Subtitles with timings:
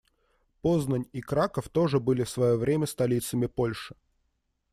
[0.63, 3.95] Познань и Краков тоже были в своё время столицами Польши.